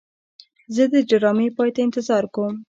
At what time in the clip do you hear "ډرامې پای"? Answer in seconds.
1.09-1.69